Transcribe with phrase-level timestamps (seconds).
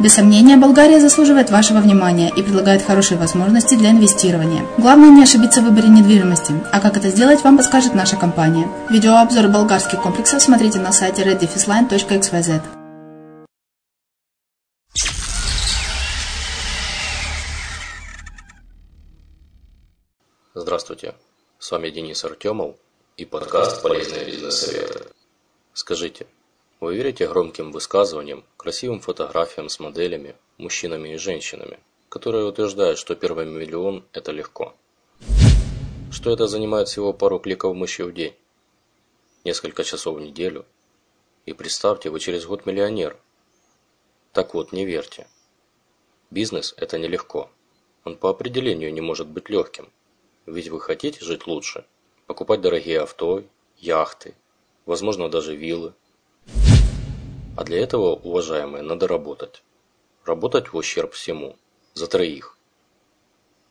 [0.00, 4.64] Без сомнения, Болгария заслуживает вашего внимания и предлагает хорошие возможности для инвестирования.
[4.78, 8.68] Главное не ошибиться в выборе недвижимости, а как это сделать, вам подскажет наша компания.
[8.90, 12.62] Видеообзор болгарских комплексов смотрите на сайте reddefisline.xyz.
[20.54, 21.14] Здравствуйте,
[21.58, 22.76] с вами Денис Артемов
[23.16, 25.06] и подкаст «Полезные бизнес-советы».
[25.72, 26.26] Скажите,
[26.82, 31.78] вы верите громким высказываниям, красивым фотографиям с моделями, мужчинами и женщинами?
[32.12, 34.74] которая утверждает, что первый миллион– это легко.
[36.10, 38.36] Что это занимает всего пару кликов мыши в день,
[39.44, 40.66] несколько часов в неделю.
[41.46, 43.16] И представьте, вы через год миллионер.
[44.34, 45.26] Так вот, не верьте.
[46.30, 47.50] Бизнес– это нелегко.
[48.04, 49.90] Он по определению не может быть легким.
[50.44, 51.86] Ведь вы хотите жить лучше,
[52.26, 53.42] покупать дорогие авто,
[53.78, 54.34] яхты,
[54.84, 55.94] возможно даже виллы.
[57.54, 59.62] А для этого, уважаемые, надо работать.
[60.24, 61.56] Работать в ущерб всему,
[61.92, 62.56] за троих.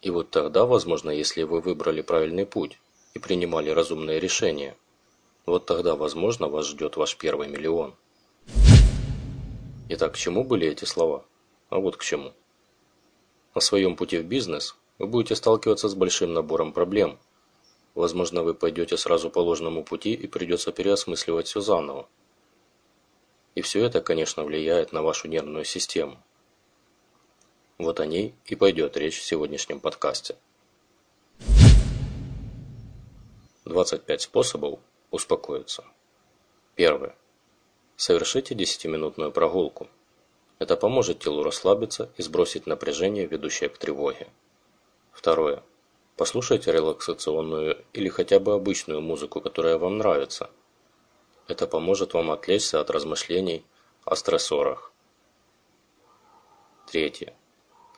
[0.02, 2.80] И вот тогда, возможно, если вы выбрали правильный путь
[3.16, 4.78] и принимали разумные решения,
[5.48, 7.96] вот тогда, возможно, вас ждет ваш первый миллион.
[9.90, 11.26] Итак, к чему были эти слова?
[11.70, 12.34] А вот к чему.
[13.56, 17.18] На своем пути в бизнес вы будете сталкиваться с большим набором проблем.
[17.96, 22.08] Возможно, вы пойдете сразу по ложному пути и придется переосмысливать все заново.
[23.56, 26.18] И все это, конечно, влияет на вашу нервную систему.
[27.78, 30.36] Вот о ней и пойдет речь в сегодняшнем подкасте.
[33.66, 34.80] 25 способов
[35.12, 35.84] успокоиться.
[36.76, 37.16] Первое.
[37.96, 39.88] Совершите 10-минутную прогулку.
[40.60, 44.28] Это поможет телу расслабиться и сбросить напряжение, ведущее к тревоге.
[45.12, 45.64] Второе.
[46.18, 50.50] Послушайте релаксационную или хотя бы обычную музыку, которая вам нравится.
[51.52, 53.66] Это поможет вам отвлечься от размышлений
[54.06, 54.94] о стрессорах.
[56.88, 57.36] Третье.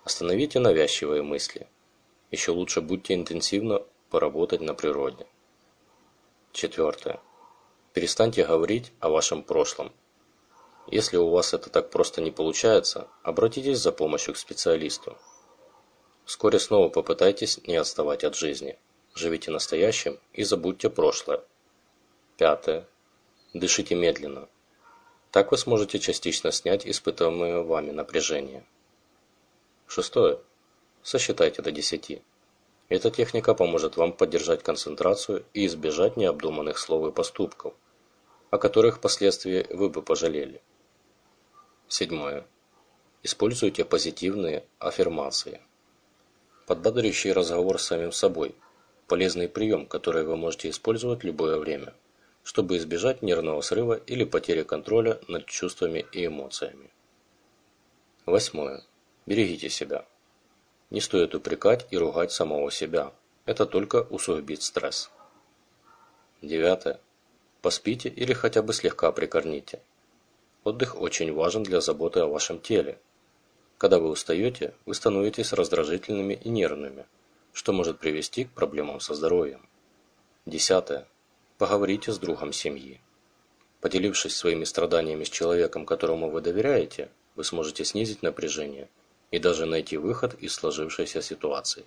[0.04, 1.68] Остановите навязчивые мысли.
[2.32, 5.28] Еще лучше будьте интенсивно поработать на природе.
[6.52, 7.20] Четвертое.
[7.94, 9.94] Перестаньте говорить о вашем прошлом.
[10.88, 15.16] Если у вас это так просто не получается, обратитесь за помощью к специалисту.
[16.26, 18.80] Вскоре снова попытайтесь не отставать от жизни.
[19.14, 21.44] Живите настоящим и забудьте прошлое.
[22.36, 22.88] Пятое.
[23.54, 24.50] Дышите медленно.
[25.32, 28.66] Так вы сможете частично снять испытываемое вами напряжение.
[29.88, 30.40] Шестое.
[31.04, 32.22] Сосчитайте до 10.
[32.90, 37.74] Эта техника поможет вам поддержать концентрацию и избежать необдуманных слов и поступков,
[38.50, 40.62] о которых впоследствии вы бы пожалели.
[41.88, 42.46] Седьмое.
[43.22, 45.62] Используйте позитивные аффирмации.
[46.66, 48.56] Подбодрящий разговор с самим собой–
[49.08, 51.94] полезный прием, который вы можете использовать любое время,
[52.44, 56.90] чтобы избежать нервного срыва или потери контроля над чувствами и эмоциями.
[58.26, 58.84] Восьмое.
[59.26, 60.06] Берегите себя.
[60.90, 63.14] Не стоит упрекать и ругать самого себя.
[63.46, 65.10] Это только усугубит стресс.
[66.42, 67.00] Девятое.
[67.62, 69.82] Поспите или хотя бы слегка прикорните.
[70.64, 73.00] Отдых очень важен для заботы о вашем теле,
[73.84, 77.06] когда вы устаете, вы становитесь раздражительными и нервными,
[77.52, 79.68] что может привести к проблемам со здоровьем.
[80.46, 81.06] Десятое.
[81.64, 83.00] Поговорите с другом семьи.
[83.80, 88.90] Поделившись своими страданиями с человеком, которому вы доверяете, вы сможете снизить напряжение
[89.32, 91.86] и даже найти выход из сложившейся ситуации.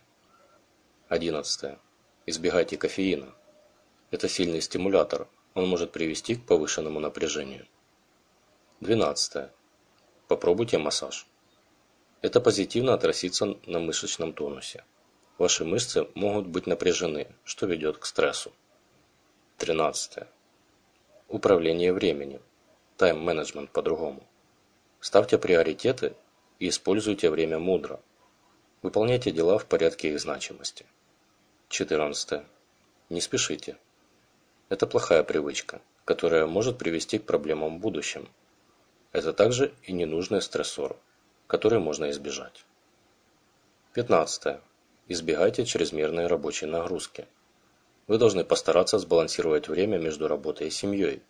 [1.08, 1.78] Одиннадцатое.
[2.24, 3.34] Избегайте кофеина.
[4.10, 7.66] Это сильный стимулятор, он может привести к повышенному напряжению.
[8.80, 9.52] Двенадцатое.
[10.26, 11.26] Попробуйте массаж.
[12.22, 14.86] Это позитивно отразится на мышечном тонусе.
[15.36, 18.54] Ваши мышцы могут быть напряжены, что ведет к стрессу.
[19.58, 20.18] 13.
[21.28, 22.42] Управление временем.
[22.98, 24.22] Тайм-менеджмент по-другому.
[25.00, 26.14] Ставьте приоритеты
[26.58, 27.98] и используйте время мудро.
[28.82, 30.84] Выполняйте дела в порядке их значимости.
[31.70, 32.42] 14.
[33.08, 33.78] Не спешите.
[34.68, 38.28] Это плохая привычка, которая может привести к проблемам в будущем.
[39.12, 40.96] Это также и ненужный стрессор,
[41.46, 42.66] который можно избежать.
[43.94, 44.60] 15.
[45.08, 47.26] Избегайте чрезмерной рабочей нагрузки.
[48.06, 51.22] Вы должны постараться сбалансировать время между работой и семьей.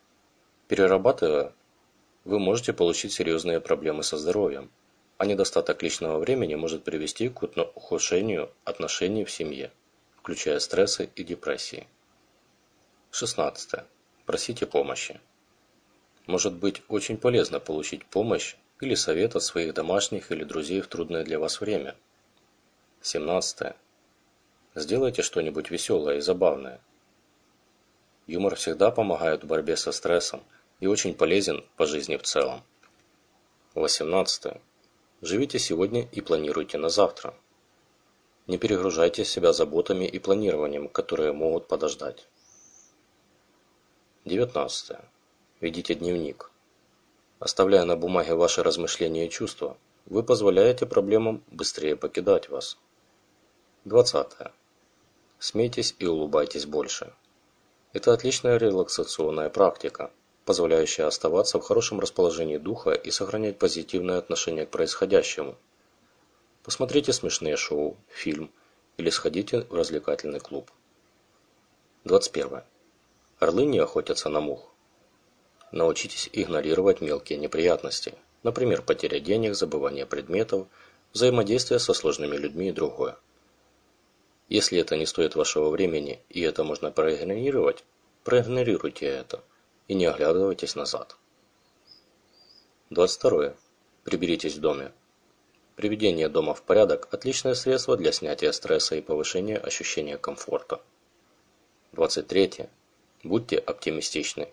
[0.68, 1.54] Перерабатывая,
[2.24, 4.70] вы можете получить серьезные проблемы со здоровьем,
[5.16, 9.72] а недостаток личного времени может привести к ухудшению отношений в семье,
[10.18, 11.86] включая стрессы и депрессии.
[13.10, 13.84] 16.
[14.26, 15.18] Просите помощи.
[16.26, 21.24] Может быть очень полезно получить помощь или совет от своих домашних или друзей в трудное
[21.24, 21.94] для вас время.
[23.00, 23.74] 17.
[24.78, 26.82] Сделайте что-нибудь веселое и забавное.
[28.26, 30.44] Юмор всегда помогает в борьбе со стрессом
[30.80, 32.62] и очень полезен по жизни в целом.
[33.74, 34.60] 18.
[35.22, 37.34] Живите сегодня и планируйте на завтра.
[38.46, 42.28] Не перегружайте себя заботами и планированием, которые могут подождать.
[44.26, 44.98] 19.
[45.62, 46.50] Ведите дневник.
[47.38, 52.76] Оставляя на бумаге ваши размышления и чувства, вы позволяете проблемам быстрее покидать вас.
[53.86, 54.26] 20.
[55.48, 57.12] Смейтесь и улыбайтесь больше.
[57.92, 60.10] Это отличная релаксационная практика,
[60.44, 65.56] позволяющая оставаться в хорошем расположении духа и сохранять позитивное отношение к происходящему.
[66.64, 68.50] Посмотрите смешные шоу, фильм
[68.96, 70.68] или сходите в развлекательный клуб.
[72.06, 72.62] 21.
[73.38, 74.68] Орлы не охотятся на мух.
[75.70, 80.66] Научитесь игнорировать мелкие неприятности, например, потеря денег, забывание предметов,
[81.12, 83.16] взаимодействие со сложными людьми и другое.
[84.48, 87.84] Если это не стоит вашего времени и это можно проигнорировать,
[88.22, 89.42] проигнорируйте это
[89.88, 91.16] и не оглядывайтесь назад.
[92.90, 93.54] 22.
[94.04, 94.92] Приберитесь в доме.
[95.74, 100.80] Приведение дома в порядок– отличное средство для снятия стресса и повышения ощущения комфорта.
[101.92, 102.68] 23.
[103.24, 104.48] Будьте оптимистичны.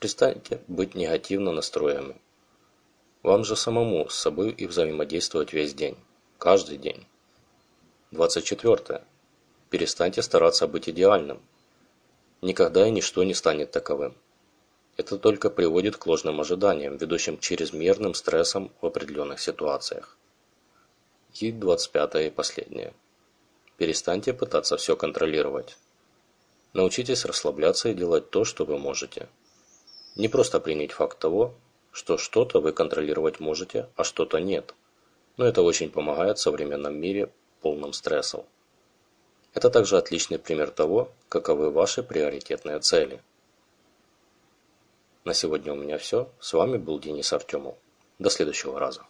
[0.00, 2.16] Перестаньте быть негативно настроенными.
[3.22, 5.96] Вам же самому с собой и взаимодействовать весь день,
[6.38, 7.06] каждый день.
[8.10, 9.02] 24.
[9.68, 11.42] Перестаньте стараться быть идеальным.
[12.40, 14.16] Никогда и ничто не станет таковым.
[14.96, 20.16] Это только приводит к ложным ожиданиям, ведущим к чрезмерным стрессам в определенных ситуациях.
[21.34, 22.94] И 25 и последнее.
[23.76, 25.76] Перестаньте пытаться все контролировать.
[26.72, 29.28] Научитесь расслабляться и делать то, что вы можете.
[30.16, 31.54] Не просто принять факт того,
[31.92, 34.74] что что-то вы контролировать можете, а что-то нет.
[35.36, 38.44] Но это очень помогает в современном мире полном стрессов.
[39.54, 43.22] Это также отличный пример того, каковы ваши приоритетные цели.
[45.24, 46.30] На сегодня у меня все.
[46.40, 47.74] С вами был Денис Артемов.
[48.18, 49.02] До следующего раза.